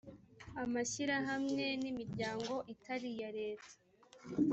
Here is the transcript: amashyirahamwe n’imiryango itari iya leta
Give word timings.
amashyirahamwe 0.63 1.65
n’imiryango 1.81 2.53
itari 2.73 3.07
iya 3.15 3.29
leta 3.39 3.73